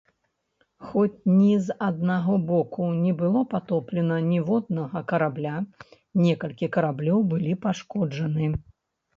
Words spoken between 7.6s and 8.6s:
пашкоджаны.